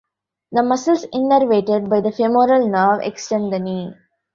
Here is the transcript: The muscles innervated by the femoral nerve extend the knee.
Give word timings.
The 0.51 0.63
muscles 0.63 1.05
innervated 1.13 1.87
by 1.87 2.01
the 2.01 2.11
femoral 2.11 2.67
nerve 2.67 3.01
extend 3.03 3.53
the 3.53 3.59
knee. 3.59 3.93